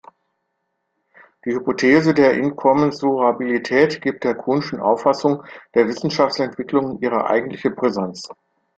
Die 1.45 1.51
Hypothese 1.53 2.15
der 2.15 2.33
Inkommensurabilität 2.33 4.01
gibt 4.01 4.23
der 4.23 4.33
Kuhn’schen 4.35 4.79
Auffassung 4.79 5.43
der 5.75 5.87
Wissenschaftsentwicklung 5.87 6.97
ihre 7.03 7.27
eigentliche 7.27 7.69
Brisanz. 7.69 8.27